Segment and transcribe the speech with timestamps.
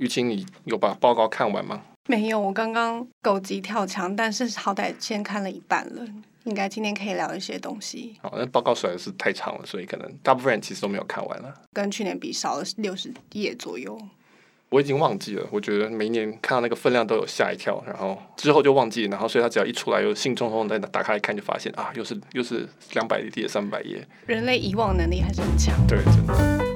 [0.00, 1.82] 郁青，你有把报告看完吗？
[2.08, 6.02] 没有，我刚刚狗急跳墙，但是好歹先看了一半了，
[6.44, 8.16] 应该今天可以聊一些东西。
[8.22, 14.00] 好，那报告实在是太长了，所以可能大部分人其实都没有看完了，跟去年比少了六十页左右。
[14.70, 24.02] 我已经忘记了，我觉得每一年看到那个分量都有吓一跳，然后之后就忘记了，然后所以他只要一出来，又兴冲冲的打开一看，就发现啊，又是又是两百页、三百页。
[24.24, 25.76] 人类遗忘能力还是很强。
[25.86, 26.69] 对，真的。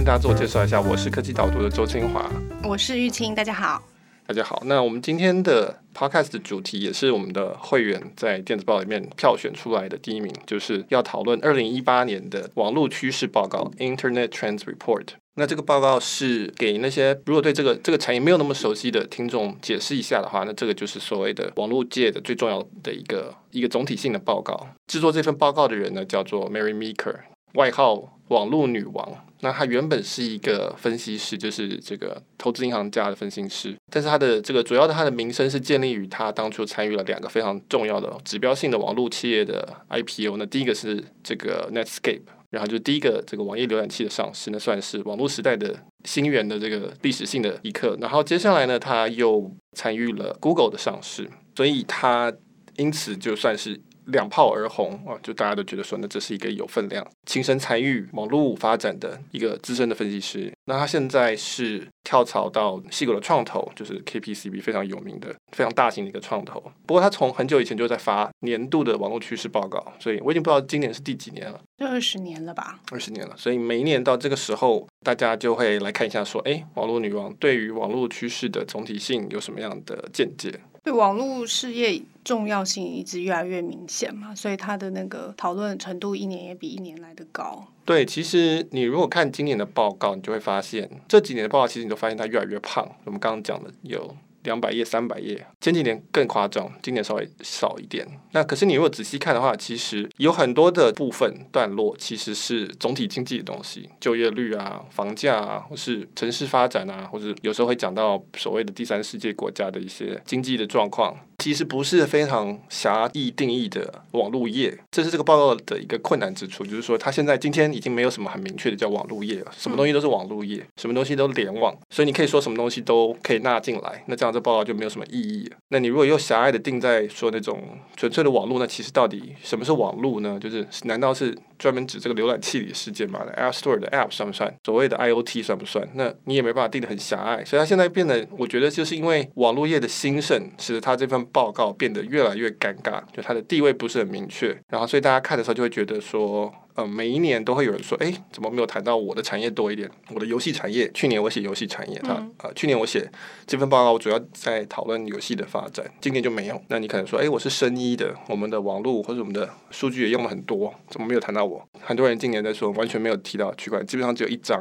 [0.00, 2.26] 跟大家自我介绍一下，我是科技导读的周清华，
[2.64, 3.82] 我是玉清，大家好。
[4.26, 15.06] 大家好，那我们今天的 podcast 的主题也是我们的会员在电子报里面票选出来的第一名，就是要讨论二零一八年的网络趋势报告 Internet Trends Report。
[15.34, 24.66] 那这个报告是给那些如果对这个这个产业没有那么熟悉的听众解释一下的话，那这个就是所谓的网络界的最重要的一个一个总体性的报告。
[24.86, 27.16] 制作这份报告的人呢，叫做 Mary Meeker，
[27.54, 29.26] 外号网络女王。
[29.42, 40.36] 那她原本是一个分析师，就是这个投资银行家的分析师，但是她的这个主要的她的名声是建立于她当初参与了两个非常重要的指标性的网络企业的 IPO。
[40.36, 42.20] 那第一个是这个 Netscape，
[42.50, 47.96] 然后就第一个这个网页浏览器的上市，那算是网络时代的新源的这个历史性的一刻。
[47.98, 52.30] 然后接下来呢，他又参与了 Google 的上市，所以他
[52.76, 53.80] 因此就算是。
[54.10, 55.18] 两炮而红啊！
[55.22, 60.52] 就大家都觉得说，那这是一个有分量、亲身参与网络发展的一个资深的分析师。
[60.66, 66.60] 那他现在是跳槽到细狗的创投，就是 KPCB 非常有名的、非常大型的一个创投。
[66.86, 72.80] 不过他从很久以前就在发年度的网络趋势报告，所以我已经不知道今年是第几年了，就二十年了吧？
[72.92, 73.34] 二十年了。
[73.36, 80.52] 所以每一年到这个时候，大家就会来看一下，说，哎，网络女王对于网络趋势的总体性有什么样的见解？
[80.82, 87.66] 对网络事业重要性一直越来越明显嘛，所以它的那个讨论程度一年也比一年来的高。
[87.84, 92.88] 对，其实你如果看今年的报告，你就会发现这几年的报告，其实你都发现它越来越胖。
[93.04, 94.16] 我们刚刚讲的有。
[94.44, 98.06] 两百页、三百页，前几年更夸张，今年稍微少一点。
[98.32, 111.16] 那可是你如果仔细看的话，其实有很多的部分段落其实是总体经济的东西，就业率啊、房价啊，或是城市发展啊，或者有时候会讲到所谓的第三世界国家的一些经济的状况。
[111.40, 125.56] 其实不是非常狭义定义的网络业，这是这个报告的一个困难之处，就是说它现在今天已经没有什么很明确的叫网络业了，什么东西都是网络业，什么东西都联网，所以你可以说什么东西都可以纳进来，那这样这报告就没有什么意义了。
[125.70, 127.62] 那你如果又狭隘的定在说那种
[127.96, 130.38] 纯粹的网络，那其实到底什么是网络呢？
[130.38, 134.52] 就是难道是专门指这个浏览器里的世界嘛？App Store 的 App 算不算？
[134.64, 135.88] 所谓的 IoT 算不算？
[135.94, 141.20] 那你也没办法定的很狭隘，所以它现在变得，我觉得就是因为网络业的兴盛，使得它这份。
[141.32, 149.90] 报告变得越来越尴尬，就它的地位不是很明确，然后所以大家看的时候就会觉得说，呃，每一年都会有人说，哎，怎么没有谈到我的产业多一点？
[150.14, 153.06] 我的游戏产业，去年我写游戏产业，它呃，去年我写
[153.46, 156.60] 这份报告，我主要在讨论游戏的发展，今年就没有。
[156.68, 161.62] 那你可能说，哎，我是生医的，我们的网络或者我们的数据也用了很多，怎么没有谈到我？
[161.82, 164.58] 很多人今年在说，完全没有提到区块链，基本上只有一章。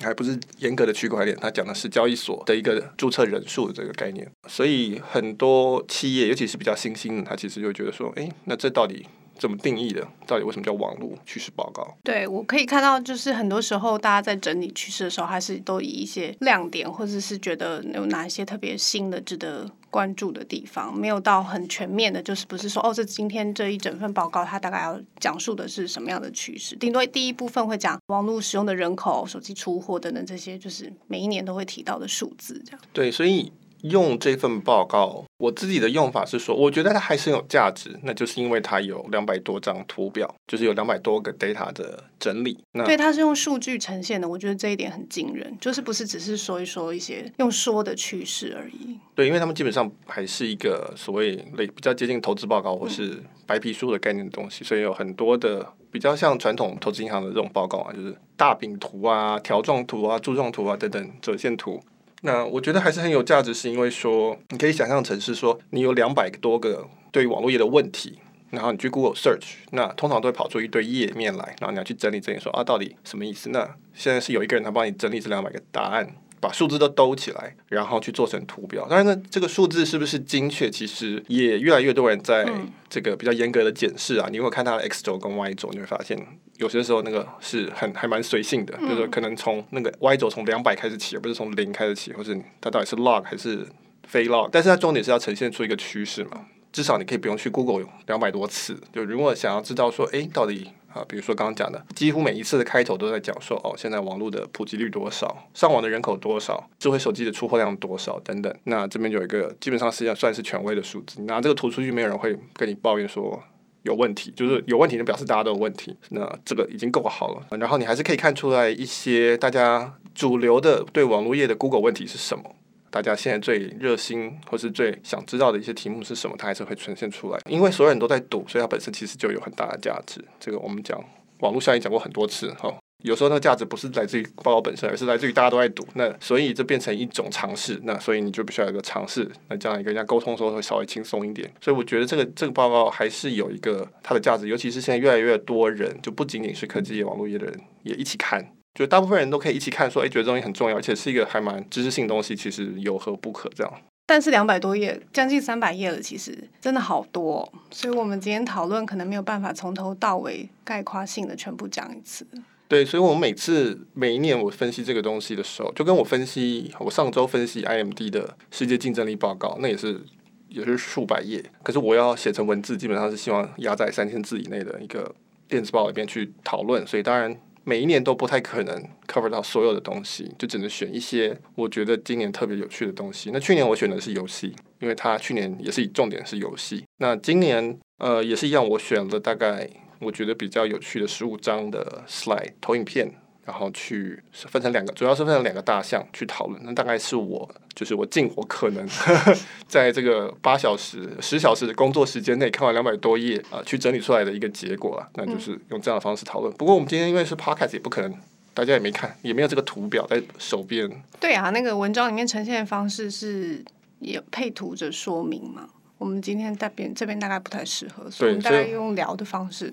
[0.00, 9.06] 还不是严格的区块链，它讲的是交易所的一个注册人数的这个概念，所以很多企业，尤其是比较新兴的，他其实就觉得说，哎，那这到底？
[9.42, 10.06] 怎么定义的？
[10.24, 11.84] 到底为什么叫网络趋势报告？
[12.04, 26.76] 对，我可以看到，就是很多时候大家在整理趋势的时候，还是都以一些亮点，或者是觉得有哪一些特别新的、值得关注的地方，没有到很全面的，就是不是说哦，这今天这一整份报告它大概要讲述的是什么样的趋势？
[26.76, 32.80] 顶多第一部分会讲网络使用的人口、手机出货等等这些，就是每一年都会提到的数字，这样。
[32.92, 33.52] 对，所以。
[33.82, 42.58] 用这份报告，我自己的用法是说，我觉得它还是很有价值，那就是因为它有两百多张图表，就是有两百多个 data 的整理。
[42.72, 48.98] 那对，它是用数据呈现的，我觉得这一点很惊人，就是不是只是说一说一些用说的趋势而已。
[49.14, 61.82] 对，因为他们基本上还是一个所谓类比较接近投资报告或是白皮书的概念的东西，嗯、所以有很多的比较像传统投资银行的这种报告啊，就是大饼图啊、条状图啊、柱状图啊等等折线图。
[62.22, 68.18] 那我觉得还是很有价值，是因为说你可以想象成是说你有两百多个对于网络业的问题，
[68.50, 73.50] 然后你去 Google Search，那通常都会跑出一堆页面来，然后你要去整理整理说啊到底什么意思？
[73.50, 76.14] 那现在是有一个人他帮你整理这两百个答案。
[76.42, 78.84] 把数字都兜起来，然后去做成图表。
[78.90, 82.44] 当然呢，这个数字是不是精确，其实也越来越多人在
[82.90, 84.26] 这个比较严格的检视啊。
[84.28, 86.18] 嗯、你如果看它的 X 轴跟 Y 轴，你会发现
[86.56, 93.64] 有些时候那个是很还蛮随性的，嗯、就是说可能从那个 Y 轴从两百开始起，而不是从零开始起，或是它到底是 log 还是
[94.08, 94.48] 非 log。
[94.50, 96.46] 但是它重点是要呈现出一个趋势嘛。
[96.72, 98.76] 至少你可以不用去 Google 两百多次。
[98.92, 108.54] 就如果想要知道说，哎，到底啊，比如说刚刚讲的，几乎每一次的开头都在讲说，哦，现在网络的普及率多少，上网的人口多少，智慧手机的出货量多少等等。
[108.64, 113.42] 那这边有一个基本上是要算是权威的数字，你拿这个图出去，没有人会跟你抱怨说
[113.82, 115.96] 有问题，就是有问题就表示大家都有问题。
[116.10, 117.58] 那这个已经够好了。
[117.58, 122.44] 然后你还是可以看出来一些大家主流的对网络业的 Google 问题是什么。
[122.92, 127.38] 大家现在最热心或是最想知道的一些题目是什么，它还是会呈现出来。
[127.48, 130.22] 因为所有人都在赌，所以它本身其实就有很大的价值。
[130.38, 131.02] 这个我们讲
[131.38, 132.72] 网络效应讲过很多次哈。
[133.02, 135.84] 有时候那个价值不是来自于报告本身，而是来自于大家都在赌。
[135.94, 137.80] 那所以这变成一种尝试。
[137.82, 139.28] 那所以你就必须要有一个尝试。
[139.48, 141.50] 那这样一个跟人家沟通的时候会稍微轻松一点。
[141.60, 148.52] 所以我觉得这个这个报告还是有一个它的价值，尤其是现在越来越多人，就不仅仅是科技业、网络业的人也一起看。
[148.74, 153.50] 就大部分人都可以一起看，说，哎，觉得这东西很重要，而且是一个还蛮知识性的东西，其实有何不可？
[153.54, 153.72] 这样。
[154.06, 162.26] 但是两百多页，将近三百页了，其实真的好多哦，所以我们今天讨论可能没有办法从头到尾概括性的全部讲一次。
[162.66, 170.00] 对，所以我们每次每一年我分析这个东西的时候，就跟我分析我上周分析 IMD 的世界竞争力报告，那也是
[170.48, 175.14] 也是数百页，可是我要写成文字，基本上是希望压在三千字以内的一个
[175.46, 177.38] 电子报里边去讨论，所以当然。
[177.64, 183.30] 每一年都不太可能 cover 到所有的东西，就只能选一些我觉得今年特别有趣的东西。
[183.32, 186.84] 那去年我选的是游戏，因为它去年也是以重点是游戏。
[186.98, 189.68] 那今年呃也是一样，我选了大概
[190.00, 193.14] 我觉得比较有趣的十五张的 slide 投影片。
[193.44, 196.60] 然后去分成两个，主要是分成两个大项去讨论。
[196.64, 198.86] 那大概是我，就是我尽我可能，
[199.66, 205.08] 在这个八小时、十小时的工作时间内看完两百多页啊、呃，去整理出来的一个结果啊。
[205.14, 206.52] 那就是用这样的方式讨论。
[206.54, 208.14] 不过我们今天因为是 podcast，也不可能
[208.54, 210.88] 大家也没看，也没有这个图表在手边。
[211.18, 213.64] 对啊，那个文章里面呈现的方式是
[213.98, 215.68] 也配图着说明嘛。
[215.98, 219.72] 我们今天在边这边大概不太适合，所以我们大概用聊的方式。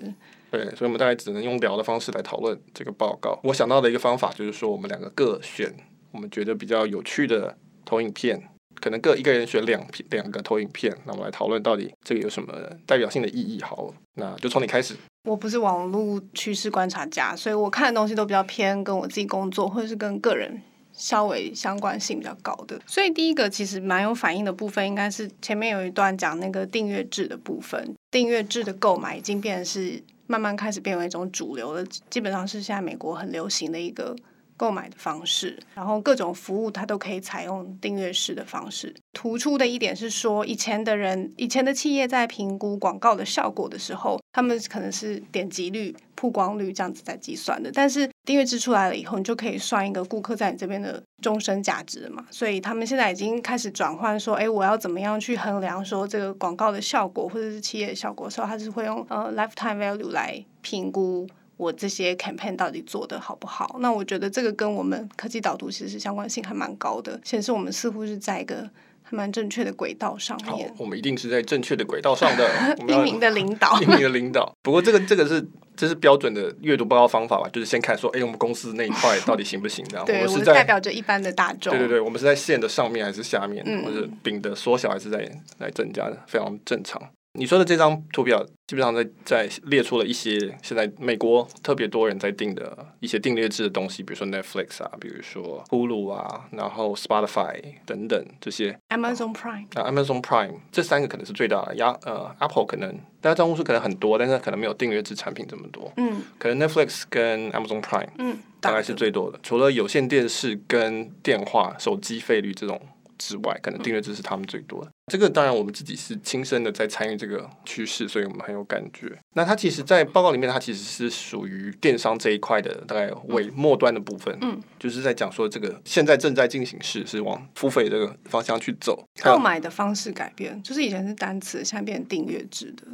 [0.50, 3.38] 对，所以我们大概只能用聊的方式来讨论这个报告。
[3.44, 5.72] 我想到的一个方法就是说，我们两个各选
[6.10, 8.42] 我们觉得比较有趣的投影片，
[8.80, 12.52] 可能各一个人选两片两个投影片，那我们来讨论到底这个有什么
[12.84, 13.62] 代表性的意义。
[13.62, 14.96] 好，那就从你开始。
[15.28, 20.60] 我不是网络趋势观察家，所以我看的东西都比较偏跟我自己工作或者是跟个人
[20.92, 22.80] 稍微相关性比较高的。
[22.86, 30.02] 所以第一个其实蛮有反应的部分，应该是前面有一段讲那个订阅制的部分，订阅制的购买已经变成是。
[30.30, 34.14] 慢慢开始变为一种主流的，基本上是现在美国很流行的一个
[34.56, 35.58] 购买的方式。
[35.74, 38.94] 然后各种服务它都可以采用订阅式的方式。
[39.12, 47.70] 突出的一点是说，以前的人，以前的企业在评估广告的效果的时候，他们可能是点击率、曝光率这样子在计算的。
[47.74, 52.24] 但是订阅制出来了以后，你就可以算一个顾客在你这边的终身价值嘛。
[52.30, 63.76] 所以他们现在已经开始转换说，哎，我要怎么样去衡量说这个广告的效果或者是企业的效果的时候，他是会用呃 lifetime value 来评估我这些 campaign 到底做得好不好。
[63.80, 68.70] 那我觉得这个跟我们科技导读其实相关性还蛮高的，显示我们似乎是在一个。
[69.10, 72.48] 蛮正确的轨道上面，好，我们一定是在正确的轨道上的。
[72.88, 74.54] 英明的领导， 英明的领导。
[74.62, 75.46] 不过这个这个是
[75.76, 77.48] 这是标准的阅读报告方法吧？
[77.52, 79.84] 就是先看说，哎，我们公司那一块到底行不行？
[79.92, 81.72] 然后，我们是在代表着一般的大众。
[81.72, 85.18] 对对对，我们是在线的上面还是下面，嗯、或者饼的缩小还是在
[85.58, 87.00] 来增加的，非常正常。
[87.38, 98.76] 你说的这张图表，基本上在在列出了一些现在美国特别多人在订的一些订阅制的东西，比如说 Netflix 啊，比如说 Hulu 啊，然后 Spotify 等等这些。
[98.88, 101.76] Amazon Prime 啊，Amazon Prime 这三个可能是最大的。
[101.76, 105.92] 呀，呃，Apple 可能大家账户数可能很多，但是可能没有订阅制产品这么多。
[105.98, 112.80] 嗯，可能 Netflix 跟 Amazon Prime 嗯大概是最多的，除了有线电视跟电话、手机费率这种。
[113.20, 114.88] 之外，可能订阅制是他们最多的。
[114.88, 119.16] 嗯、这个当然，我们自己是亲身的在参与这个趋势，所以我们很有感觉。
[119.34, 124.36] 那它其实，在报告里面，它其实是属于电商这一块的大概尾末端的部分。
[124.40, 129.04] 嗯，就是在讲说这个现在正在进行式是往付费这个方向去走。
[129.22, 132.84] 购买的方式改变，就是以前是单次，现在变成订阅制的，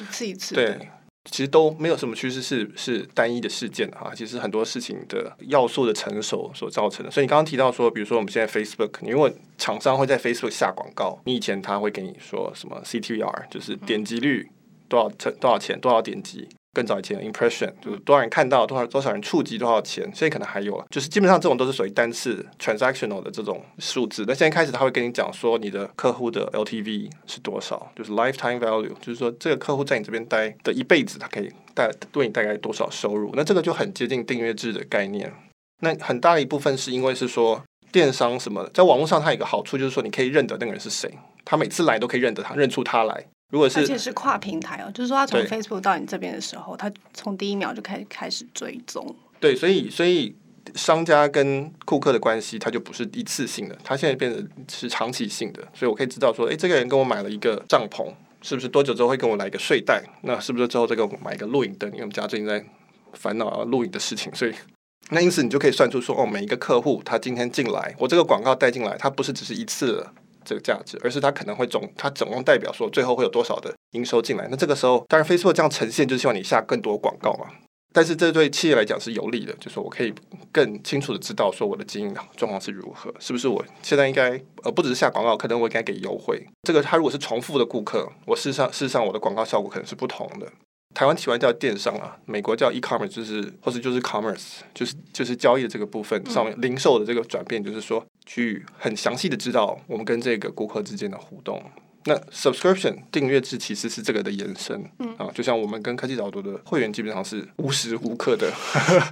[0.00, 0.54] 一次一次。
[0.54, 0.88] 对。
[1.24, 7.10] 其实都没有什么趋势是是单一的事件哈，其实很多事情的要素的成熟所造成的。
[7.10, 14.50] 所以你刚刚提到说，比如说我们现在 Facebook，你如果厂商会在 Facebook 下广告，你以前他会给你说什么 CTR，就是点击率
[14.88, 16.48] 多少成多少钱多少点击。
[16.74, 24.24] 更早以前的 impression 就是多少人看到多少多少人触及多少钱，现在可能还有了，就是基本上这种都是属于单次 transactional 的这种数字。
[24.26, 33.30] 那现在开始他会跟你讲说你的客户的 LTV 是多少，就是 lifetime value，就是说这个客户在你这边待的一辈子，他可以带对你带来多少收入。
[33.34, 35.32] 那这个就很接近订阅制的概念。
[35.80, 41.12] 那很大的一部分是因为是说电商什么的，在网络上它有一个好处就是说你可以认得那个人是谁，
[41.44, 43.26] 他每次来都可以认得他，认出他来。
[43.52, 49.14] 如果是而且是跨平台哦，就是说他从 Facebook 到你这边的时候，他从第一秒就开始开始追踪。
[49.38, 50.34] 对，所以所以
[50.74, 55.62] 商家跟顾客的关系，它就不是一次性的，它现在变成是长期性的。
[55.74, 60.02] 所以我可以知道说，诶，这个人跟我买了一个帐篷，是不是多久之后会跟我来一个睡袋？
[60.22, 61.90] 那是不是之后再给我买一个录影灯？
[61.90, 62.64] 因为我们家最近在
[63.12, 64.54] 烦恼要录影的事情，所以。
[65.10, 70.12] 那因此你就可以算出说，哦，每一个客户他今天进来，我这个广告带进来，它不是只是一次的
[70.44, 74.48] 这个价值，而是它可能会总，它总共代表说最后会有多少的营收进来。
[74.50, 77.46] 那这个时候，当然 Facebook 这样呈现，就是希望你下更多广告嘛。
[77.94, 80.14] 但是这对企业来讲是有利的，就是我可以
[80.50, 84.30] 更清楚的知道说我的经营状况是如何，是不是我现在应该
[84.62, 86.42] 呃不只是下广告，可能我应该给优惠。
[86.62, 90.50] 这个他如果是重复的顾客，我事实上事实上我的广告效果可能是不同的。
[90.94, 101.62] 台湾喜欢叫电商啊，美国叫 e-commerce，就是或者就是 commerce，就是就是交易的这个部分上面零售的这个转变，就是说去很详细的知道我们跟这个顾客之间的互动。
[102.04, 104.76] 那 subscription 订阅制其实是这个的延伸，
[105.18, 108.52] 啊，就像我们跟科技导读的会员基本上是无时无刻的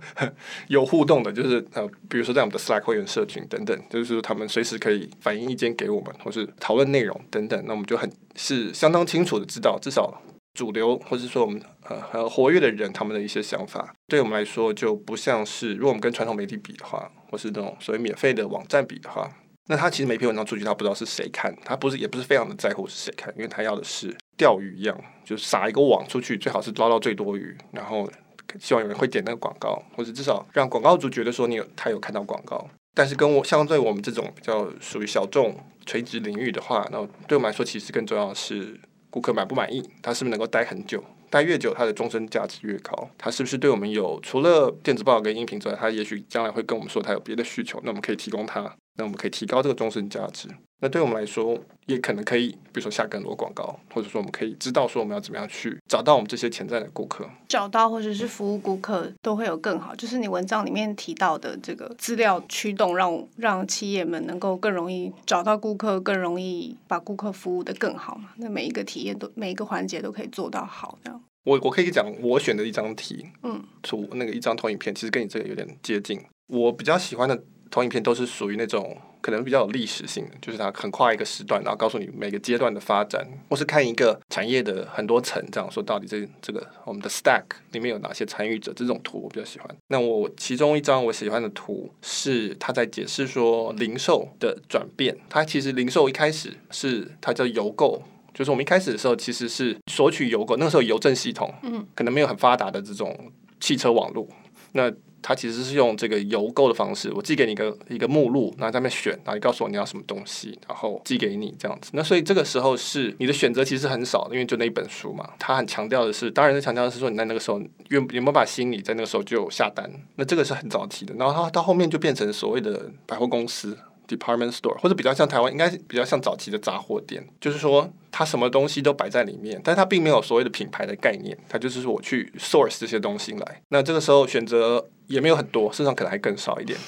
[0.67, 10.21] 有互动的，就是呃，比如说在我们的 Slack 会员社群等等，就是说他们随时可以反映意见给我们，或是讨论内容等等，那我们就很是相当清楚的知道，至少。
[10.53, 19.31] 主流，或者说我们呃很活跃的人，他们的一些想法，对我们来说就不像是，如果我们跟传统媒体比的话，或是那种所谓免费的网站比的话，
[19.69, 28.11] 那他其实每篇文章出去，他不知道是谁看，他不是也不是非常的在乎是谁看，因为他要的是钓鱼一样，就撒一个网出去，最好是捞到最多鱼，然后
[28.59, 32.69] 希望有人会点那个广告，或者至少让广告主觉得说你有他有看到广告。
[32.93, 38.81] 但是跟我相对我们这种比较属于小众垂直领域的话，那对我们来说其实更重要的是。
[39.11, 39.83] 顾客满不满意？
[40.01, 41.03] 他是不是能够待很久？
[41.29, 43.09] 待越久，他的终身价值越高。
[43.19, 47.81] 他是不是对我们有除了电子报跟音频之外，他也许将来会跟我们说他有别的需求？
[47.85, 50.47] 那我们可以提供他，那我们可以提高这个终身价值。
[50.83, 59.95] 那对我们来说，也可能可以，比如说下更多广告，或者说我们可以知道说我们要怎么样去找到我们这些潜在的顾客，找到或者是服务顾客都会有更好。
[59.95, 68.31] 就是你文章里面提到的这个资料驱动让，让让企业们能够更容易找到顾客，更容易把顾客服务的更好嘛。
[68.37, 71.23] 那每一个体验都每一个环节都可以做到好，这样。
[71.45, 76.21] 我我可以讲，我选的一张题，嗯，图那个一张投影片，其实跟你这个有点接近。
[76.47, 78.97] 我比较喜欢的投影片都是属于那种。
[79.23, 89.77] 可能比较有历史性的，就是它很跨一个时段，然后告诉你每个阶段的发展，或是看一个产业的很多层，这样说到底这这个我们的 stack 里面有哪些参与者，这种图我比较喜欢。
[89.89, 103.15] 那我其中一张我喜欢的图是他在解释说零售的转变，它其实零售一开始是它叫邮购，就是我们一开始的时候其实是索取邮购，那个时候邮政系统嗯可能没有很发达的这种
[103.61, 104.27] 汽车网络，
[104.73, 104.91] 那。
[105.23, 111.91] 它其实是用这个邮购的方式，我寄给你一个一个目录，然后在那边选，然后你告诉我你要什么东西，然后寄给你这样子。
[111.95, 115.29] 那所以这个时候是你的选择其实很少，因为就那一本书嘛。
[115.39, 119.91] 他很强调的是，当然是强调的是说你在那个时候愿有没有把心理在那个时候就下单。
[120.17, 123.77] 那这个是很早期的，然后他到后面就变成所谓的百货公司。
[124.17, 133.63] Department store 或者比较像台湾，应该比较像早期的杂货店，就是说它什么东西都摆在里面，但它并没有所谓的品牌的概念，它就是说我去 source 这些东西来。
[133.69, 136.79] 那这个时候选择也没有很多，市场可能还更少一点，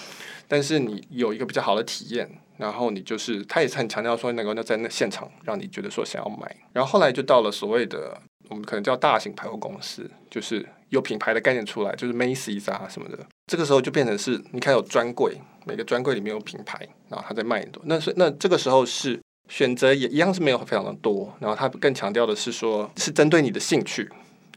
[0.49, 8.21] 但是你有一个比较好的体验，然后你就是他也是很强调说能够在那现场让你觉得说想要买，然后后来就到了所谓的。
[8.51, 13.19] 我们可能叫大型百货公司，就是有品牌的概念出来，就是 Macy's 啊什么的。
[13.47, 15.35] 这个时候就变成是，你看有专柜，
[15.65, 17.83] 每个专柜里面有品牌，然后他在卖很多。
[17.87, 19.19] 那是那这个时候是
[19.49, 24.07] 选择也一样是没有非常的多，然后他更强调的是说，是针对你的兴趣。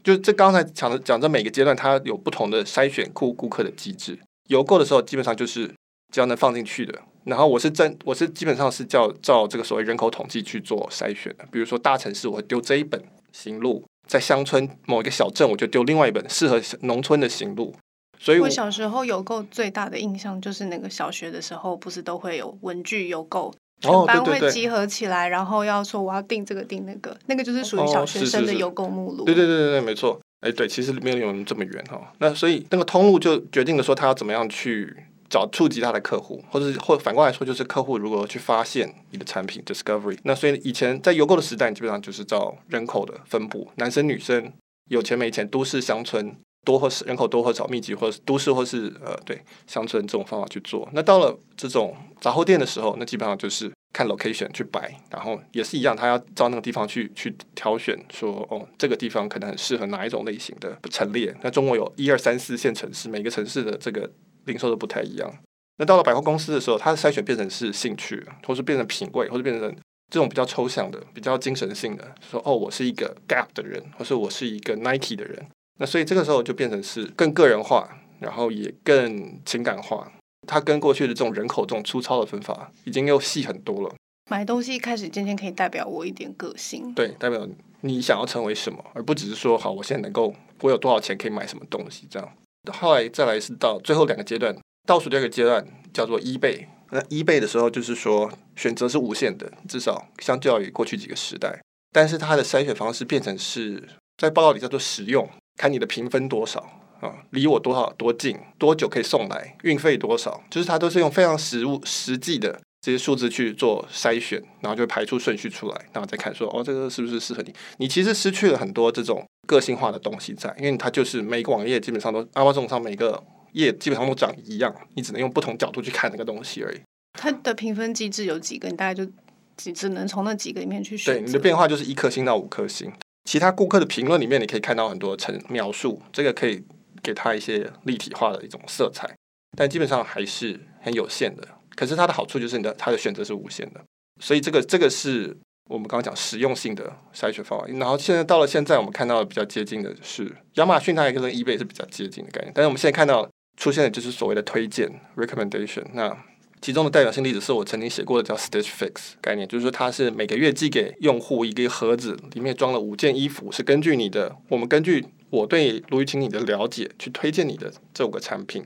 [0.04, 4.20] 就这刚才讲的讲这每个阶段，它有不同的筛选顾顾客的机制。
[4.50, 5.74] 邮购的时候，基本上就是
[6.14, 7.02] 只要能放进去的。
[7.24, 11.46] 然后我是真我是基本上是叫照这个所谓人口统计去做筛选的。
[11.50, 13.02] 比如说大城市，我会丢这一本。
[13.38, 17.76] 行路在乡村某一个小镇，我就丢另外一本适合农村的行路。
[18.20, 29.26] 所以我，我小时候邮购最大的印象就是那个小学的时候，不是都会有文具邮购，全班会集合起来，然后要说我要订这个订那个，那个就是属于小学生的邮购目录。
[29.26, 30.20] 对对对对对，没错。
[30.42, 32.14] 哎，对，其实没有有这么远哈。
[32.20, 34.96] 那所以那个通路就决定了说他要怎么样去。
[35.30, 40.18] 找触及他的客户，或者或反过来说，就是客户如何去发现你的产品 discovery。
[40.24, 44.54] 那所以以前在邮购的时代，基本上就是照人口的分布，男生女生，
[44.90, 50.88] 有钱没钱，都市乡村，多或是人口多或少，密集或是都市或是呃对乡村这种方法去做。
[50.94, 61.36] 那到了这种杂货店的时候，那基本上就是看 location 去摆，然后也是一样，他要照那个地方去去挑选，说哦这个地方可能很适合哪一种类型的陈列。
[61.42, 64.08] 那中国有一二三四线城市，每个城市的这个。
[64.46, 65.34] 零售都不太一样。
[65.78, 69.76] 那到了百货公司的时候，它的筛选变成是兴趣，或是变成品味，或者变成
[70.10, 75.46] 这种比较抽象的、比较精神性的，说哦，我是一个 Gap 的人，或是我是一个 Nike 的人。
[75.78, 80.10] 那所以这个时候就变成是更个人化，然后也更情感化。
[80.48, 83.94] 它跟过去的这种人口这种粗糙的分法，已经又细很多了。
[84.30, 87.46] 买东西开始渐渐可以代表我一点个性，对，代表
[87.82, 92.32] 你想要成为什么，而不只是说好，我现在能够我有多少钱可以买什么东西这样。
[92.74, 94.56] 后来再来是到最后两个阶段，
[94.88, 96.68] 倒数第二个阶段叫做一倍。
[96.92, 101.60] 那一倍的时候就是说选择是无限的，至少相较于过去几个时代。
[101.92, 103.84] 但是它的筛选方式变成是
[104.18, 106.60] 在报告里叫做实用，看你的评分多少
[107.02, 117.52] 啊，离我多少多近，多久可以送来，运费多少，就是它都是用非常实物实际的这些数字去做筛选，然后就排出顺序出来，然后再看说哦，这个是不是适合你？
[117.78, 123.24] 你其实失去了很多这种个性化的东西在，因为它就是每个网页基本上都 Amazon 上每个。
[123.54, 126.82] 页基本上都长一样，你只能用不同角度去看那个东西而已。
[127.14, 128.68] 它的评分机制有几个？
[128.68, 129.10] 你大概就
[129.56, 131.16] 只只能从那几个里面去选。
[131.16, 132.92] 对，你的变化就是一颗星到五颗星。
[133.24, 136.62] 其他顾客的评论里面，你可以看到很多层描述，这个可以
[137.02, 139.16] 给他一些立体化的一种色彩，
[139.58, 141.48] 但基本上还是很有限的。
[141.76, 143.82] 可是它的好处就是你的它的选择是无限的，
[144.22, 145.36] 所以这个这个是
[145.70, 147.68] 我们刚刚讲实用性的筛选方法。
[147.68, 152.52] 然后现在到了现在，我们看到的比较接近的是亚马逊，它也跟 eBay 是比较接近的概念。
[152.56, 153.28] 但是我们现在看到。
[153.58, 155.82] 出现的就是所谓的推荐 （recommendation）。
[155.94, 156.14] 那
[156.60, 168.66] 其中的代表性例子是我曾经写过的，叫 Stitch Fix 概念，就是说它是每个月寄给用户一个盒子，里面装了五件衣服，是根据你的，我们根据我对卢玉清你的了解去推荐你的这五个产品，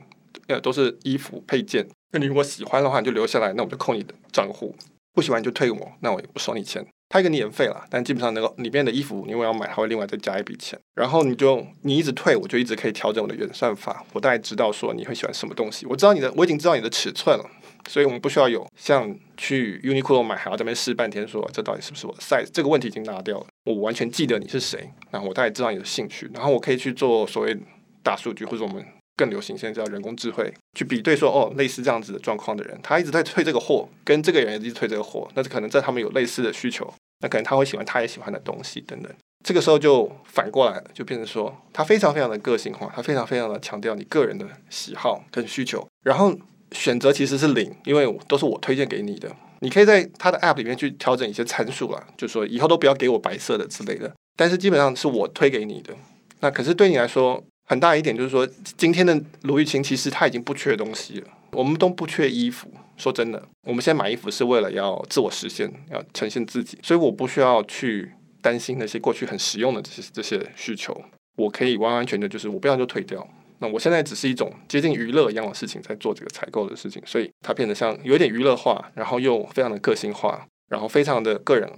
[0.50, 1.86] 呃，都是衣服配件。
[2.12, 4.74] 那你如果喜欢的话，你就留下来，那我就扣你的账户；
[5.14, 6.84] 不喜欢就退我，那我也不收你钱。
[7.08, 10.78] 它一个年费了，但基本上那个里面的衣服，你如果要买，它会另外再加一笔钱。
[10.94, 14.04] 然后你就你一直退，我就一直可以调整我的原算法。
[14.12, 17.44] 我大概知道说你会喜欢什么东西，我知道你的，我已经知道你的尺寸了，
[17.88, 23.46] 所以我们不需要有像去 Uniqlo 买还要在那边试半天说，说这到底是不是我的 size，这个问题已经拿掉了。
[23.64, 27.56] 我完全记得你是谁，然后我大概知道你的兴趣，然后我可以去做所谓
[28.04, 28.86] 大数据或者我们
[29.20, 36.90] 更流行现在叫人工智慧去比对说，哦，类似这样子的状况的人，他一直在退这个货，跟这个人一直退这个货，那可能在他们有类似的需求。
[37.22, 39.12] 那可能他会喜欢他也喜欢的东西等等，
[39.44, 46.34] 这个时候就反过来了，就变成说他非常非常的个性化，他非常非常的强调你个人的喜好跟需求，然后
[46.72, 55.94] 选择其实是零，因为都是我推荐给你的，你可以在他的 App 里面去调整一些参数啦，就说以后都不要给我白色的之类的，但是基本上是我推给你的。
[56.40, 58.44] 那可是对你来说很大一点就是说，
[58.76, 62.68] 今天的卢玉清其实他已经不缺东西了，我们都不缺衣服。
[62.96, 68.10] 说真的，我们现在买衣服是为了要自我实现，要呈现自己，所以我不需要去
[68.42, 71.00] 担心那些过去很实用的这些这些需求，
[71.36, 73.24] 我可以完完全全就是我不要就退掉。
[73.60, 81.70] 那我现在只是一种接近娱乐一样的事情，在做这个采购的事情，所以它变得像有点娱乐化，然后又非常的个性化，然后非常的个人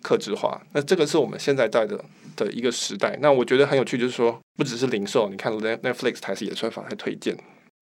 [0.00, 0.62] 克制化。
[0.74, 2.04] 那这个是我们现在在的
[2.44, 3.18] 的一个时代。
[3.20, 7.36] 那我觉得很有趣，就是说不只是零售，你看 Netflix 它是演算法在推荐。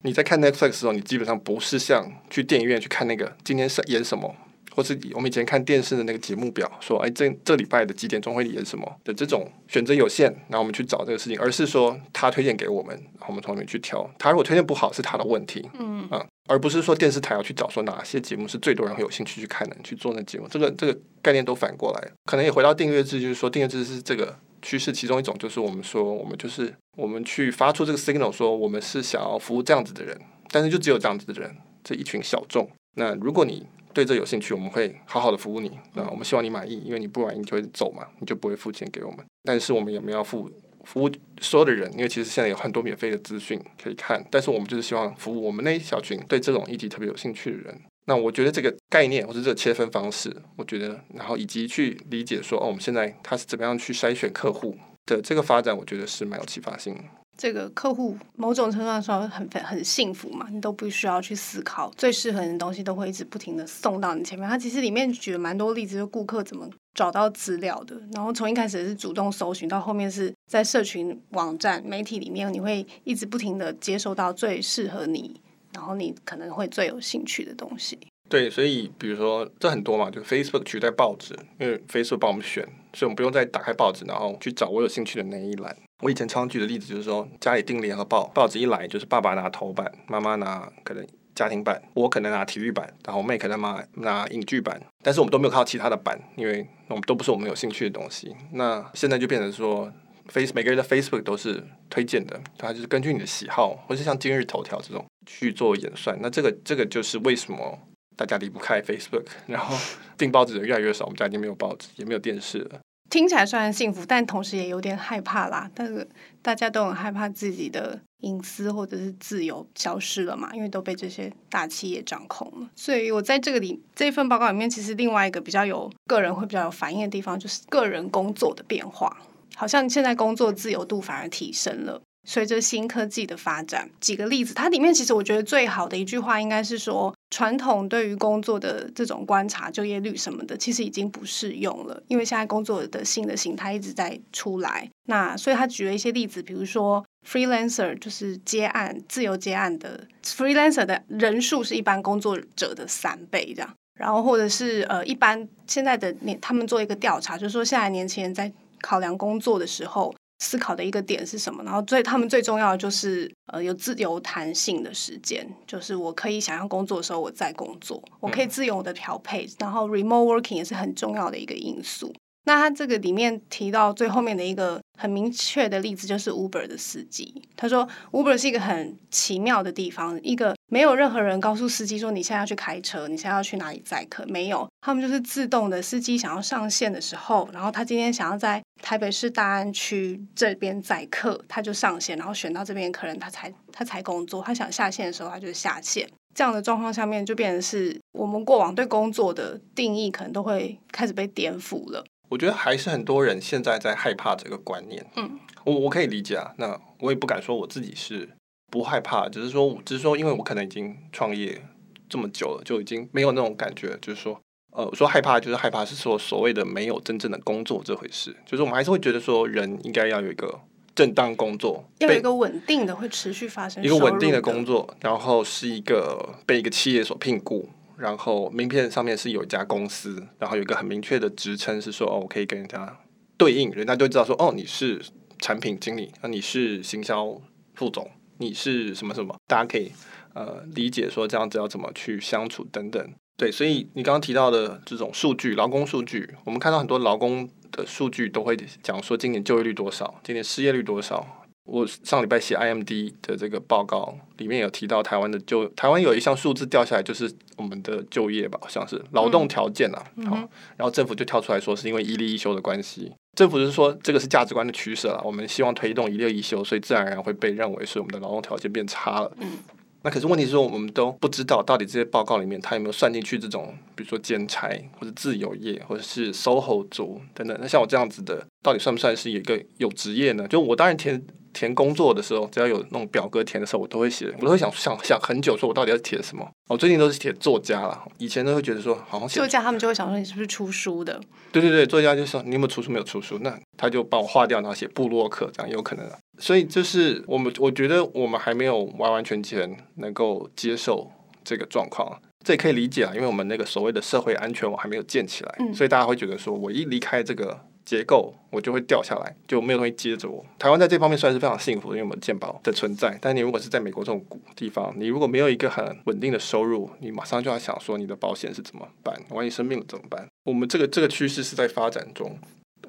[0.05, 4.33] 你在看 Netflix 的时候，你基本上不是像去电影院去看那个今天是演什么，
[4.77, 14.09] 或是我们以前看电视的那个节目表，说哎这这礼拜的几点钟会演什么的这种选择有限，然后我们去找这个事情，而是说他推荐给我们，然后我们从里面去挑。
[14.21, 20.47] 他如果推荐不好是他的问题，嗯啊，而不是说电视台要去找说哪些节目是最多人会有兴趣去看的，去做那节目。
[20.49, 24.39] 这个这个概念都反过来，可能也回到订阅制，就是说订阅制是这个。
[24.63, 30.19] 趋势其中一种就是我们说，我们就是我们去发出这个 signal，说我们是想要服务这样子的人，
[30.51, 32.69] 但是就只有这样子的人，这一群小众。
[32.97, 35.79] 那如果你对这有兴趣，我们会好好的服务你。
[35.95, 39.25] 那我们希望你满意，因为你不满意你就会走嘛，你就不会付钱给我们。
[39.45, 40.51] 但是我们也没有付
[40.85, 44.25] 服务所有的人，因为其实现在有很多免费的资讯可以看。
[44.31, 47.81] 但是我们就是希望服务我们那一小群对这种议题特别有兴趣的人。
[48.09, 57.01] 那我觉得这个概念或者这个切分方式，我觉得，然后以及去理解说，哦，我们现在他是怎么样去筛选客户的这个发展，我觉得是蛮有启发性的。
[57.37, 64.49] 这个客户某种程度上说很很幸福嘛，你都不需要去思考最适合你的东西，都会一直不停的送到你前面。
[64.49, 75.41] 他其实里面举了蛮多例子，就顾客怎么找到资料的，然后从一开始是主动搜寻，到后面是在社群网站媒体里面，你会一直不停的接收到最适合你。
[75.79, 77.97] 然后你可能会最有兴趣的东西。
[78.29, 85.75] 对，所以比如说这很多嘛，就 Facebook 取代报纸，因为 Facebook 帮我们选，所以我们不用再打开报纸，然后去找我有兴趣的那一栏。
[86.03, 98.35] 我以前常举的例子就是说，家里订联合报，报纸一来就是爸爸拿头版，妈妈拿可能家庭版，我可能拿体育版，然后妹可能拿拿影剧版，但是我们都没有看到其他的版，因为我们都不是我们有兴趣的东西。
[98.53, 99.91] 那现在就变成说
[100.29, 105.05] ，Face 每个人的 Facebook 都是推荐的，它就是根据你的喜好，或是像今日头条这种。
[105.31, 107.79] 去做演算，那这个这个就是为什么
[108.17, 109.77] 大家离不开 Facebook， 然后
[110.17, 112.81] 订报纸的越来越少，我们家已经没有报纸，也没有电视了。
[113.11, 115.71] 听起来虽然幸福，但同时也有点害怕啦。
[115.75, 116.09] 但是
[116.41, 122.71] 大家都很害怕自己的隐私或者是自由消失了嘛，因为都被这些大企业掌控了。
[122.75, 129.15] 所以我在这个里这份报告里面，其实另外一个比较有个人会比较有反应的地方，就是个人工作的变化，
[129.59, 132.01] 好像现在工作自由度反而提升了。
[132.25, 144.89] 随着新科技的发展，几个例子，它里面其实我觉得最好的一句话应该是说，传统对于工作的这种观察、就业率什么的，其实已经不适用了，因为现在工作的新的形态一直在出来。
[145.09, 160.15] 那所以他举了一些例子，比如说 freelancer 就是接案、自由接案的 freelancer 的人数是一般工作者的三倍这样，然后或者是呃一般现在的年，他们做一个调查，就是说现在年轻人在考量工作的时候。
[160.41, 161.65] 思考的一个点是什么？
[161.65, 169.49] 然后最他们最重要的就是呃有自由弹性的时间，就是我可以想要工作的时候我在工作，我可以自由的调配。
[169.59, 172.15] 然后 remote working 也是很重要的一个因素。
[172.45, 177.41] 那它这个里面提到最后面的一个很明确的例子，就是 Uber 的司机。
[177.57, 185.81] 他说 Uber 是一个很奇妙的地方，一个没有任何人告诉司机说你现在要去开车，你现在要去哪里载客，没有，他们就是自动的。
[185.81, 194.43] 司机想要上线的时候，然后他今天想要在台北市大安区这边载客，他就上线，然后选到这边客人，他才他才工作。
[194.43, 196.09] 他想下线的时候，他就下线。
[196.35, 202.05] 这样的状况下面，就变成是我们过往对工作的定义，可能都会开始被颠覆了。
[202.29, 205.05] 我觉得还是很多人现在在害怕这个观念。
[205.17, 206.53] 嗯，我我可以理解啊。
[206.59, 208.29] 那我也不敢说我自己是
[208.71, 211.63] 不害怕，只是说，只是说，因为我可能已经创业
[212.09, 213.97] 这么久了，就已经没有那种感觉。
[214.03, 214.39] 就是说，
[214.73, 218.37] 呃，我说害怕，就是害怕是说所谓的没有真正的工作这回事。
[218.45, 220.61] 就是我们还是会觉得说，人应该要有一个
[220.95, 227.71] 正当工作，要有一个稳定的会持续发生一个稳定的工作，然后是一个被一个企业所聘雇。
[227.99, 232.99] 然后名片上面是有一家公司，然后有一个很明确的职称是说哦，我可以跟人家
[233.37, 235.03] 对应，人家就知道说哦，你是
[235.39, 237.41] 产品经理，那你是行销
[237.75, 238.09] 副总，
[238.39, 239.93] 你是什么什么，大家可以
[240.35, 243.13] 呃理解说这样子要怎么去相处等等。
[243.37, 251.45] 对，所以你刚刚提到的这种数据，劳工数据，我们看到很多劳工的数据都会讲说今年就业率多少，今年失业率多少。
[251.69, 260.03] 我上礼拜写 IMD 的这个报告，里面有提到台湾的就台湾有一项数字掉下来，就是我们的就业吧，好像是劳动条件啊。
[260.27, 260.37] 好，
[260.79, 263.13] 然后政府就跳出来说，是因为一例一休的关系。
[263.35, 269.31] 政府就是说，这个是价值观的取舍啊，我们希望推动一例一休，所以自然而然会被认为是我们的劳动条件变差了。
[269.39, 269.59] 嗯，
[270.03, 277.57] 那可是问题是说，我们都不知道到底这些报告里面它有没有算进去这种，比如说兼差或者自由业或者是 SOHO 族等等。
[277.61, 280.49] 那像我这样子的，到底算不算是一个有职业呢？
[280.49, 281.23] 就我当然填。
[281.59, 286.49] 填工作的时候，只要有那种表格填的时候，我都会写，我都会想想想很久，说我到底要填什么。
[286.69, 291.21] 我最近都是填作家了，以前都会觉得说好像作家，他们就会想说你是不是出书的？
[291.51, 292.93] 对对对，作家就说你有没有出书？
[292.93, 296.09] 没有出书，那他就帮我划掉，然后写部落客，这样有可能。
[296.39, 301.11] 所以就是我们，我觉得我们还没有完完全全能够接受
[301.43, 307.59] 这个状况，这也可以理解啊，因为我们那个所谓的社会安全网还没有建起来，嗯，所以大家会觉得说我一离开这个。
[307.89, 310.45] 结构我就会掉下来，就没有东西接着我。
[310.59, 313.19] 台湾在这方面算是非常幸福，因为我们健保的存在。
[313.19, 314.23] 但你如果是在美国这种
[314.55, 319.19] 地方，你如果没有一个很稳定的收入，你马上就要想说你的保险是怎么办？
[319.31, 320.27] 万一生病了怎么办？
[320.45, 322.39] 我们这个这个趋势是在发展中。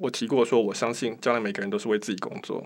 [0.02, 2.66] 我提过说，我相信将来每个人都是为自己工作，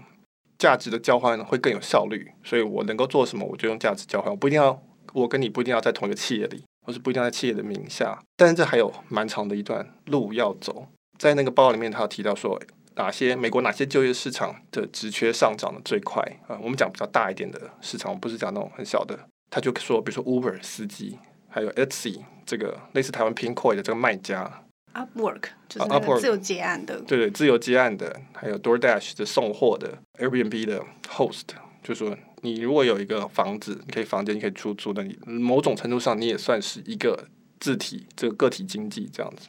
[0.57, 2.31] 价值的交换会更有效率。
[2.43, 4.31] 所以我能够做什么，我就用价值交换。
[4.31, 4.81] 我不一定要，
[5.13, 8.19] 我跟你不一定要在同一个企业里，或是不一定要在企业的名下。
[8.35, 10.87] 但是这还有蛮长的一段路要走。
[11.17, 12.59] 在那个报告里面，他有提到说，
[12.95, 16.57] 哪些美国哪些就业市场的职缺上涨的最快啊？
[16.61, 19.17] 我们讲比较大一点的市场，不是讲那种很小的。
[19.49, 31.43] 他就说，比如说 Uber 司机，还有 Etsy 这个类似台湾 Pinkoi 的这个卖家，Upwork 就是那个自由接案的，对对，自由接案的，还有 DoorDash 的送货的，Airbnb 的 Host，
[31.83, 37.27] 就是说你如果有一个房子，你可以房间你可以出租的，你某种程度上你也算是一个
[37.59, 39.47] 自体这个个体经济这样子。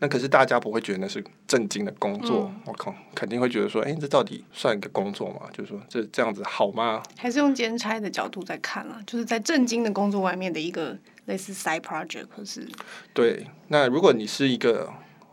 [0.00, 5.42] 那可是大家不会觉得那是正经的工作，嗯、我靠，肯定会觉得说，哎、欸，这到底算一个工作吗？
[5.52, 7.02] 就是说，这这样子好吗？
[7.16, 12.66] 还是用兼差的角度在看啊，就是在正经的工作外面的一个类似 side project，或是
[13.12, 13.46] 对。
[13.68, 14.92] 那如果你是一个，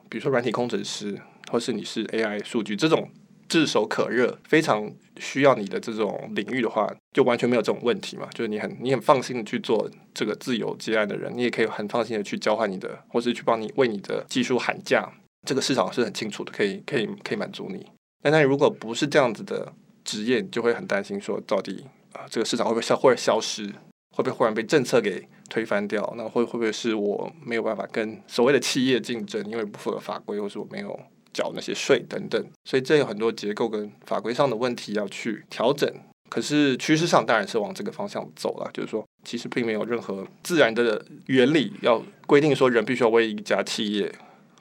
[0.10, 1.20] 比如说软体工程师，
[1.52, 3.10] 或是你是 AI 数据这种。
[3.52, 8.26] 炙手可热，非常需要你的这种领域的话，就完全没有这种问题嘛。
[8.34, 15.12] 就是你很你很放心的去做这个自由接案的人，你也可以很放心的去交换你的，或是去帮你为你的技术喊价。
[15.46, 17.86] 这个市场是很清楚的，可以可以可以满足你。
[18.22, 19.74] 但那如果不是这样子的
[20.06, 21.84] 职业，你就会很担心说，到底
[22.14, 23.68] 啊、这个市场会不会消或者消失？
[24.16, 26.14] 会不会忽然被政策给推翻掉？
[26.16, 30.98] 那会会不会是我没有办法跟所谓的企业竞争，因为不符合法规，或是我没有
[31.34, 32.44] 缴那些税等等？
[32.66, 35.90] 所以这有很多结构跟法规上的问题要去调整。
[36.30, 44.10] 可是趋势上当然是往这个方向走了，就是说，其实并没有任何自然的原理要规定说人必须要为一家企业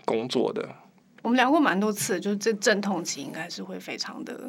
[0.05, 0.69] 工作的。
[1.23, 4.45] 我们聊过蛮多次，就是这阵痛期应该是会非常的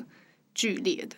[0.55, 1.15] 剧烈的。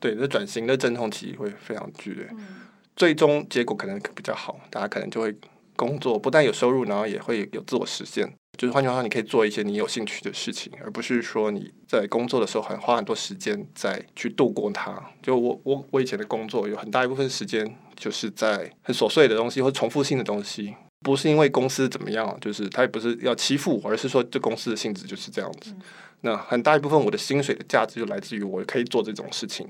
[0.00, 2.62] 对，这转型的阵痛期会非常剧烈，嗯、
[2.96, 5.32] 最终结果可能比较好，大家可能就会
[5.76, 8.32] 工作，不但有收入，然后也会有自我实现。
[8.56, 15.02] 就是换句话说，你可以做一些你有兴趣的事情，而不是说你在工作的时候很花很多时间在去度过它。
[15.22, 25.72] 就我我我以前的工作有很大一部分时间就是在很琐碎的东西或重复性的东西，不是因为公司怎么样，就是他也不是要欺负我，而是说这公司的性质就是这样子。
[25.72, 25.82] 嗯、
[26.22, 29.66] 那很大一部分我的薪水的价值就来自于我可以做这种事情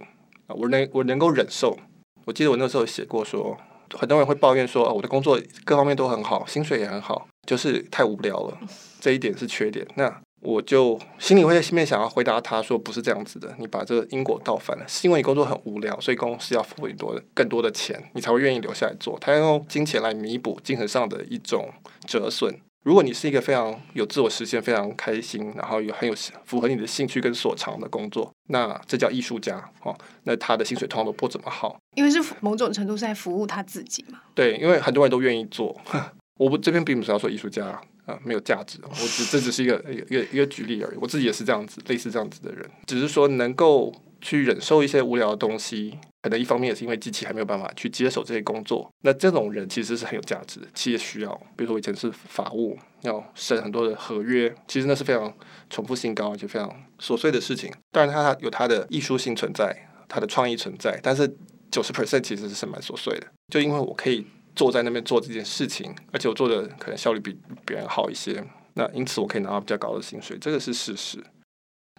[0.47, 1.79] 啊，我能我能够忍受。
[2.27, 3.57] 我记得我那时候写过说，
[3.95, 7.29] 很多人会抱怨说，哦，我的工作各方面都很好，薪水也很好。
[7.47, 8.59] 就是太无聊了，
[9.01, 9.87] 这一点是缺点。
[9.95, 19.19] 那我就心里会在心里面想要回答他说，不是这样子的，你把这个因果倒反了，是因为你工作很无聊，所以公司要付很多更多的钱，你才会愿意留下来做。
[19.19, 21.71] 他要用金钱来弥补精神上的一种
[22.07, 22.55] 折损。
[22.83, 29.97] 如果你是一个非常有自我实现、非常开心，然后有很有符合你的兴趣跟所长的工作，那这叫艺术家哦。
[30.25, 34.21] 那他的薪水通常都不怎么好，因为是某种程度是在服务他自己嘛。
[34.35, 35.81] 对，因为很多人都愿意做。
[36.37, 40.99] 我不这边并不是要说艺术家啊、没有价值，我只这只是一个一个一个一个举例而已。
[41.01, 48.93] 我自己也是这样子，类似这样子的人，只是说能够去忍受一些无聊的东西，可能一方面也是因为机器还没有办法去接手这些工作。
[49.05, 51.33] 那这种人其实是很有价值的，企业需要。
[51.57, 55.33] 比如说我以前是法务，要审很多的合约，其实那是非常
[55.71, 57.73] 重复性高而且非常琐碎的事情。
[57.91, 59.75] 当然它有它的艺术性存在，
[60.09, 61.27] 它的创意存在，但是
[61.71, 63.27] 九十 percent 其实是蛮琐碎的。
[63.49, 64.27] 就因为我可以。
[64.55, 67.37] 坐在那边做这件事情，而且我做的可能效率比
[67.67, 71.19] 别人好一些，那因此我可以拿到比较高的薪水，这个是事实。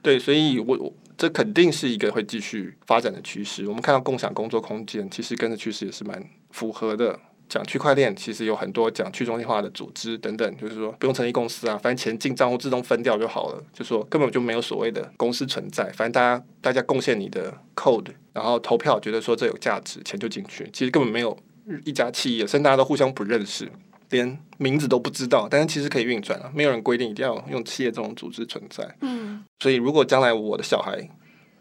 [0.01, 3.67] 对，所以我我这肯定是一个会继续发展的趋势。
[3.67, 7.19] 我们看到共享工作空间，其实跟着趋势也是蛮符合的。
[7.47, 21.37] 讲区块链，其实有很多讲去中心化的组织等等，就是说不用成立公司啊，反正钱进账户自动分掉就好了，就说根本就没有所谓的公司存在，反正大家大家贡献你的 code，然后投票觉得说这有价值，钱就进去，其实根本没有。
[21.83, 23.71] 一家企业，甚至大家都互相不认识，
[24.09, 26.51] 连名字都不知道，但是其实可以运转啊。
[26.53, 28.95] 没有人规定一定要用企业这种组织存在。
[29.01, 31.09] 嗯，所以如果将来我的小孩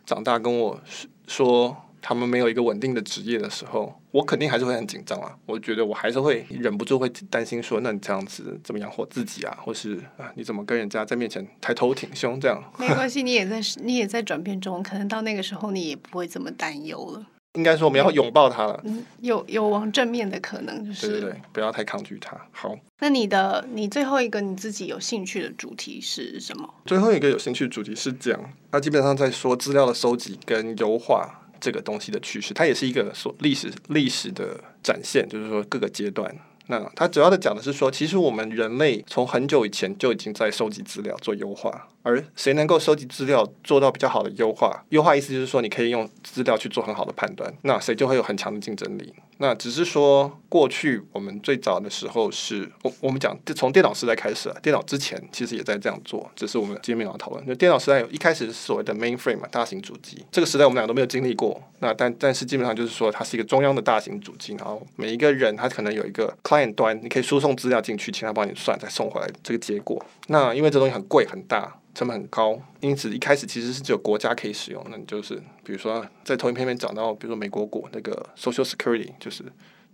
[0.04, 0.80] 长大跟我
[1.26, 5.34] 说他们没有一个稳定的职业的时候，我肯定还是会很紧张啊。
[5.46, 9.56] 我觉得我还是会忍不住会担心说，那你这样子怎么养活自己啊？
[9.62, 12.62] 或是啊，你怎么跟人家在面前抬头挺胸这样？
[12.78, 17.26] 没关系，你也在你也在转变中，可能到那个时候你也不会这么担忧了。
[17.54, 22.36] 应该说我们要拥抱它了，嗯，有有往正面的可能，就是对对对，不要太抗拒它。
[22.50, 26.68] 好，那你的你最后一个你自己有兴趣的主题是什么？
[26.84, 28.38] 最后一个有兴趣的主题是讲，
[28.72, 36.34] 它基本上在说资料的收集跟优化这个东西的趋势，它也是一个所历史历史的展现，就是说各个阶段。
[36.66, 41.88] 那它主要的讲的是说，其实我们人类从很久以前就已经在收集资料做优化。
[42.04, 44.84] 而谁能够收集资料做到比较好的优化？
[44.90, 49.14] 优化意思就是说，你可以用资料去做很好的判断，那谁就会有很强的竞争力。
[49.38, 57.44] 那只是说，过去我们最早的时候是，我我们讲从电脑时代开始啊，电脑之前其实也在这样做，只是我们今天没有讨论。
[57.46, 61.58] 就电脑时代有一开始是所谓的 mainframe 嘛，大型主机，这个时代我们俩都没有经历过。
[61.80, 70.04] 那但但是基本上就是说，它是一个中央的大型主机，然后每一个人他可能有一个 client 端，你可以输送资料进去，请他帮你算，再送回来这个结果。
[70.28, 71.80] 那因为这东西很贵很大。
[71.94, 74.84] 成本很高，因此一开始其实是只有国家可以使用。
[74.90, 79.44] 那你就是比如说在投影片里面讲到，比如说美国国那个 Social Security，就是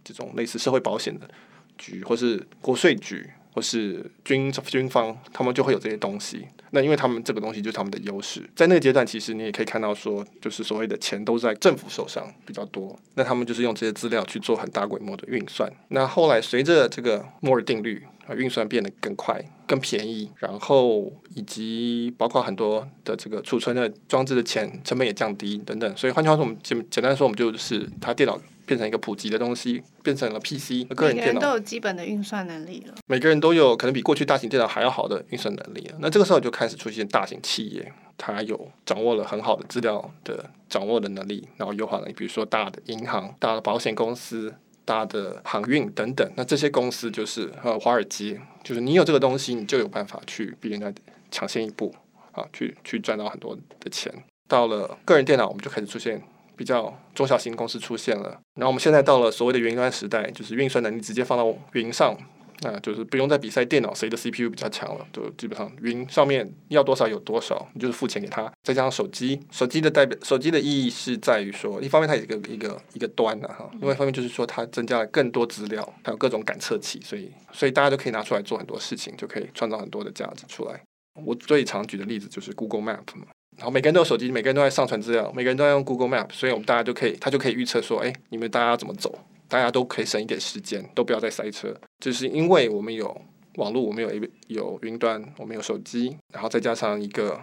[0.03, 1.29] 这种类似社会保险的
[1.77, 6.47] 局，或是国税局，或是军军方，他们就会有这些东西。
[6.71, 12.97] 那因为他们这个东西就是他们的优势，在那个阶段，其实你也可以看到说，就是所谓的钱都在政府手上比较多。
[13.15, 15.71] 那他们就是用这些资料去做很大规模的运算。
[15.89, 18.03] 那后来随着这个摩尔定律。
[18.35, 25.97] 运算变得更快、更便宜，然后以及包括很多的这个储存的装置的钱成本也降低等等。
[25.97, 31.33] 所以换句话说，我们简简单说，我们就是它电脑变成一个普及的东西，变成了 PC 个人电脑。
[31.33, 32.95] 每个人都有基本的运算能力了。
[33.07, 35.97] 每个人都有可能比过去大型电脑还要好的运算能力了。
[36.01, 44.55] 那这个时候就开始出现大型企业，它有掌握了很好的资料的掌握的能力，然后优化能力，比如说大的银行、大的保险公司。
[44.90, 50.92] 大的航运等等，那这些公司就是呃华尔街，就是你有这个东西，你就有办法去比人家
[51.31, 51.94] 抢先一步
[52.33, 54.12] 啊，去去赚到很多的钱。
[54.48, 56.20] 到了个人电脑，我们就开始出现
[56.57, 58.31] 比较中小型公司出现了。
[58.57, 62.16] 然后我们现在到了所谓的云端时代，就是运算能力直接放到云上。
[62.62, 68.51] 那就是不用再比赛电脑谁的 CPU 比较强了，就基本上云上面要多少有多少，你就是付钱给他。
[68.62, 80.81] 再加上手机，手机的代表，手机的意义是在于说，一方面它有一个一个一个端的哈，另外一方面就是说它增加了更多资料，还有各种感测器，所以所以大家就可以拿出来做很多事情，就可以创造很多的价值出来。
[81.25, 89.18] 我最常举的例子就是 Google Map 嘛，然后每个人都有手机，每个人都在上传资料，每个人都在用 Google Map，所以我们大家就可以，他就可以预测说，哎，你们大家怎么走？
[89.51, 93.21] 大家都可以省一点时间，都不要再塞车，就是因为我们有
[93.57, 97.39] 网络，我们有有云端，我们有手机，然后再加上一个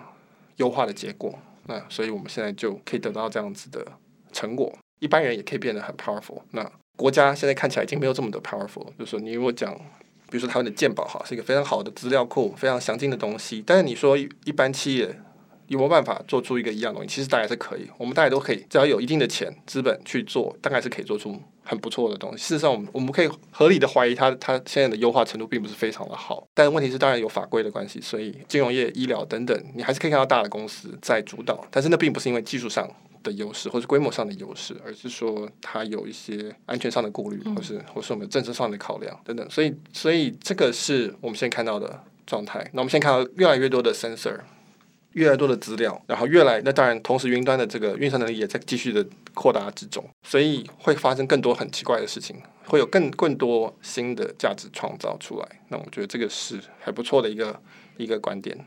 [0.56, 3.86] 优化的结果，那所以我们现在就可以得到这样子的
[4.32, 4.74] 成果。
[5.00, 6.42] 一般人也可以变得很 powerful。
[6.52, 9.76] 那国家现在看起来已经没有这么的 powerful，就是说你如果讲，
[10.32, 15.20] 比如说台湾的鉴宝哈，是一个非常好的资料库，非常详尽的东西，但是你说一般企业。
[15.68, 17.08] 有没有办法做出一个一样东西？
[17.08, 22.38] 其实大概是可以，我们大概都可以，只要有一定的钱资本去做，大概是可以做出很不错的东西。
[22.38, 26.48] 事实上，我们我们可以合理的怀疑它，它现在的优化程度并不是非常的好。
[26.54, 31.66] 但问题是，当然有法规的关系，所以金融业、医疗等等，你还是可以看到大的公司在主导。
[31.70, 32.90] 但是那并不是因为技术上
[33.24, 39.46] 的优势或是规模上的优势，而是说它有一些安全上的顾虑，或是或是我们政策上的考量等等。
[39.50, 42.60] 所以，所以这个是我们现在看到的状态。
[42.74, 44.40] 那我们现在看到越来越多的 sensor。
[45.14, 55.48] 越来越多的资料，然后越来那当然，同时云端的这个运算能力也在继续的扩大之中，所以会发生更多很奇怪的事情，会有更更多新的价值创造出来。
[55.70, 57.60] 那我觉得这个是还不错的一个
[57.98, 58.58] 一个观点。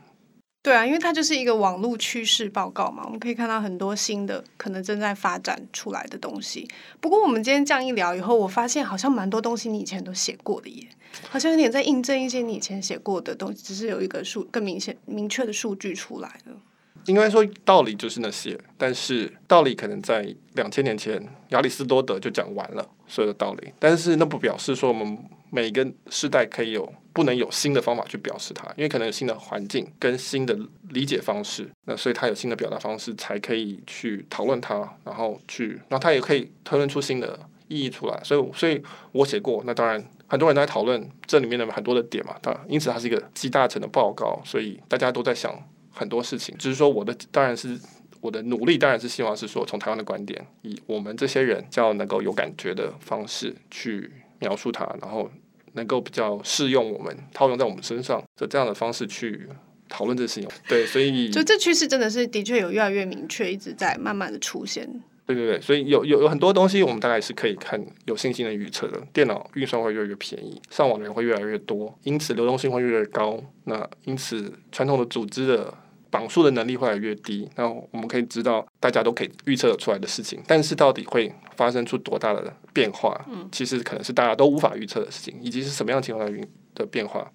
[0.63, 6.67] 对啊，因为它就是一个网络趋势报告嘛，我们可以看到很多新的可能正在发展出来的东西。
[6.99, 10.87] 不过我们今天这样一聊以后，我发现好像蛮多东西你以前都写过的耶，
[11.29, 16.55] 好像有点在印证一些你以前写过的东西，只是有一个数更明显、明确的数据出来了。
[17.05, 25.17] 应该说道理就是那些，但是道理可能在两千年前亚里士多德就讲完了所有的道理，但是那不表示说我们
[25.49, 30.57] 每一个时代可以有不能有新的方法去表示它，因为可能有新的环境跟新的
[30.89, 38.21] 理解方式，那所以它有新的表达方式才可以去讨论它，然后去，然后它也可以推论出新的意义出来。
[38.23, 45.53] 所以，所以我写过，那当然很多人都在讨论这里面的很多的点嘛，当然因此它是一个集大成的报告，所以大家都在想。
[45.91, 47.79] 很多事情，只是说我的当然是
[48.19, 55.29] 我的努力，当然是希望是说从台湾的观点，以我们这些人较能够有感觉的方式去描述它，然后
[55.73, 59.47] 能够比较适用我们套用在我们身上的这样的方式去
[59.89, 60.49] 讨论这个事情。
[60.67, 64.87] 对，所以就这趋势真的是的确有越来越明确，一直在慢慢的出现。
[65.33, 69.01] 对对对，所以有有有很多东西我们大概是可以看有信心的预测的。
[69.13, 73.41] 电脑运算会越来越便宜，上网的人会越来越多，因此流动性会越来越高。
[73.65, 75.73] 那因此传统的组织的
[76.09, 77.49] 绑数的能力会越来越低。
[77.55, 83.19] 那我们可以知道大家都可以预测出来的事情，但是到底会发生出多大的变化，
[83.51, 87.31] 其实可能是大家都无法预测的事情，以及是什么样情况的的变化。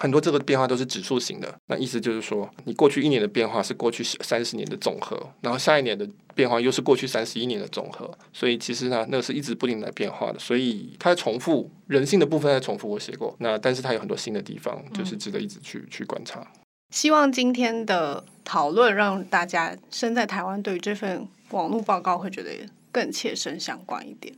[0.00, 16.50] 很多这个变化都是指数型的，那意思就是说，你过去一年的变化是过去三十年的总和，然后下一年的变化又是过去三十一年的总和，所以其实呢，那个是一直不停在变化的，所以它重复人性的部分在重复，我写过，那但是它有很多新的地方，就是值得一直去去观察。
[16.94, 22.50] 希望今天的讨论让大家身在台湾，对于这份网络报告会觉得
[22.90, 24.34] 更切身相关一点。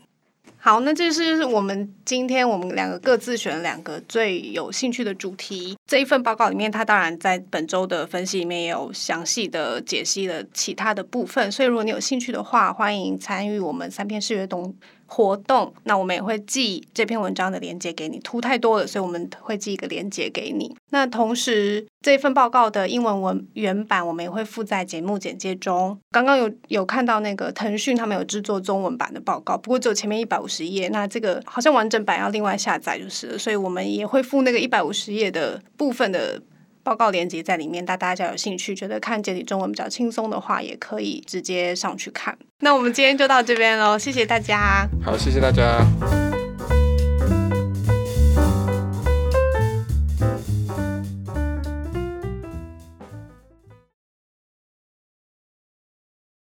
[0.65, 5.77] 好，那这是我们今天我们两个各自选两个最有兴趣的主题。
[5.89, 11.51] 这一份报告里面，它当然在本周的分析里面也有详细的解析了其他的部分。
[11.51, 14.73] 所以，如果你有兴趣的话，欢迎参与我们三篇视觉动
[15.15, 18.19] 活动，那我们也会寄这篇文章的链接给你。
[18.21, 20.75] 图太多了，所以我们会寄一个链接给你。
[20.89, 25.99] 那同时，这份报告的英文文原版，我们也会附在节目简介中。
[26.11, 33.39] 刚刚有有看到那个腾讯他们有制作中文版的报告，不过只有前面一百五十页，那这个好像完整版要另外下载就是了。
[33.39, 36.41] 所以我们也会附那个一百五十页的部分的。
[36.83, 42.37] 报告连接在里面，大家有兴趣，觉得看简体中文比较轻松的话，也可以直接上去看。
[42.61, 44.89] 那我们今天就到这边喽，谢谢大家。
[45.05, 46.42] 好，谢谢大家。